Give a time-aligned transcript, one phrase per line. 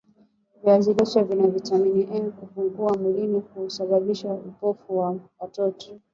[0.63, 5.99] viazi lishe vina vitamin A ikipungua mwilini husababisha upofu kwa watoto